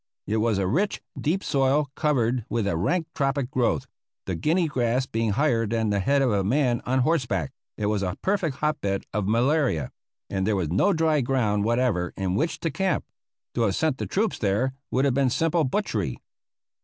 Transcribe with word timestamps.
It 0.25 0.37
was 0.37 0.57
a 0.57 0.65
rich, 0.65 0.99
deep 1.15 1.43
soil, 1.43 1.91
covered 1.93 2.43
with 2.49 2.65
a 2.65 2.75
rank 2.75 3.05
tropic 3.13 3.51
growth, 3.51 3.85
the 4.25 4.33
guinea 4.33 4.65
grass 4.67 5.05
being 5.05 5.33
higher 5.33 5.67
than 5.67 5.91
the 5.91 5.99
head 5.99 6.23
of 6.23 6.31
a 6.31 6.43
man 6.43 6.81
on 6.87 7.01
horseback. 7.01 7.53
It 7.77 7.85
was 7.85 8.01
a 8.01 8.17
perfect 8.23 8.55
hotbed 8.55 9.03
of 9.13 9.27
malaria, 9.27 9.91
and 10.27 10.47
there 10.47 10.55
was 10.55 10.69
no 10.71 10.91
dry 10.91 11.21
ground 11.21 11.65
whatever 11.65 12.13
in 12.17 12.33
which 12.33 12.59
to 12.61 12.71
camp. 12.71 13.05
To 13.53 13.61
have 13.61 13.75
sent 13.75 13.99
the 13.99 14.07
troops 14.07 14.39
there 14.39 14.73
would 14.89 15.05
have 15.05 15.13
been 15.13 15.29
simple 15.29 15.65
butchery. 15.65 16.17